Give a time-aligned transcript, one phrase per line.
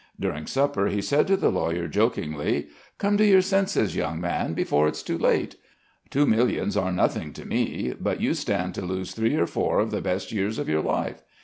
[0.19, 4.87] During supper he said to the lawyer jokingly: "Come to your senses, young man, before
[4.87, 5.57] it's too late.
[6.09, 9.91] Two millions are nothing to me, but you stand to lose three or four of
[9.91, 11.21] the best years of your life.